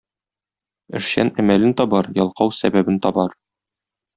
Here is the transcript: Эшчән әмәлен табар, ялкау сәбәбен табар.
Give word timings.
Эшчән 0.99 1.29
әмәлен 1.43 1.75
табар, 1.81 2.09
ялкау 2.23 2.53
сәбәбен 2.63 3.01
табар. 3.05 3.39